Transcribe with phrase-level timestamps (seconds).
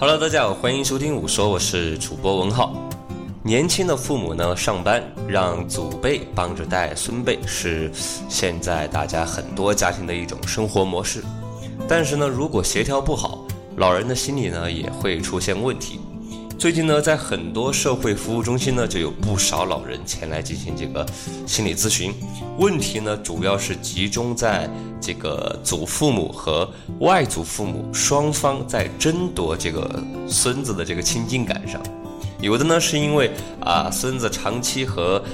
[0.00, 2.74] Hello，大家好，欢迎收听五说，我是主播文浩。
[3.42, 7.90] 年轻的父母呢，上班让祖辈帮着带孙辈，是
[8.26, 11.22] 现在大家很多家庭的一种生活模式。
[11.86, 13.44] 但是呢，如果协调不好，
[13.76, 16.00] 老人的心理呢也会出现问题。
[16.60, 21.06] 最近呢，在很多社会服务中心呢，就有不少老人前来进行这个
[21.46, 22.12] 心理咨询。
[22.58, 24.68] 问题呢，主要是集中在
[25.00, 31.82] 这个祖父母和外祖父母双方在争夺这个孙子的这个亲近感上。
[32.42, 33.30] 有的呢，是因为
[33.62, 35.24] 啊，孙子长期和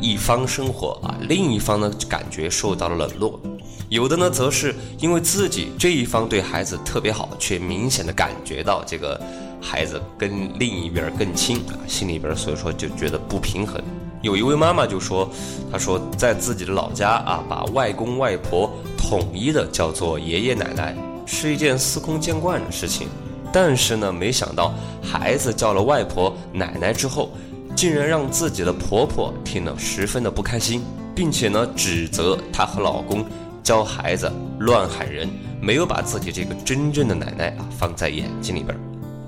[0.00, 3.40] 一方生活啊，另一方呢感觉受到了冷落；
[3.88, 9.20] 有的呢，则是因为自己这一方对孩子特别好，却明显的感觉到这个。
[9.60, 13.82] 孩子跟另一边更亲啊，心里边所以说就觉得不平衡。
[14.20, 15.30] 有一位妈妈就说
[15.70, 23.06] ：“她说在自己的老家啊，把外公外婆统一的叫做爷爷奶奶，是一件司空见惯的事情。
[23.52, 27.30] 但是呢，没想到孩子叫了外婆奶奶之后，
[27.76, 30.82] 竟然让自己的婆婆听了十分的不开心，
[31.14, 33.24] 并且呢，指责她和老公
[33.62, 38.76] 教孩子乱喊人，没有把自己这个真正的奶奶啊放在眼睛里边。”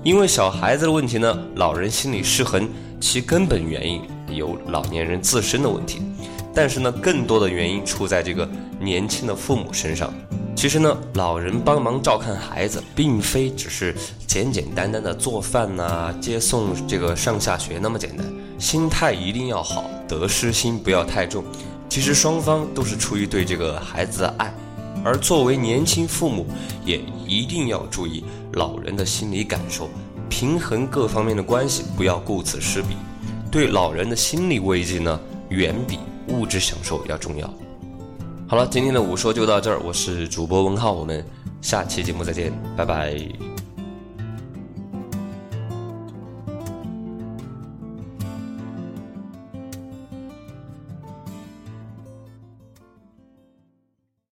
[0.03, 2.67] 因为小孩子的问题呢，老人心理失衡，
[2.99, 4.01] 其根本原因
[4.35, 6.01] 有老年人自身的问题，
[6.55, 10.11] 但是呢，更多的原因出在这个年轻的父母身上。
[10.55, 18.25] 其实呢，老人帮忙照看孩子，并非只是简简单单的做饭呐、接送这个上下学那么简单，
[18.57, 21.43] 心态一定要好，得失心不要太重。
[21.87, 24.51] 其实双方都是出于对这个孩子的爱。
[25.03, 26.45] 而作为年轻父母，
[26.85, 29.89] 也一定要注意老人的心理感受，
[30.29, 32.95] 平衡各方面的关系，不要顾此失彼。
[33.51, 37.53] 对老人的心理慰藉呢，远比物质享受要重要。
[38.47, 41.25] 好了，今天的午说就到这儿，我是主播文浩，我们
[41.61, 43.50] 下期节目再见，拜拜。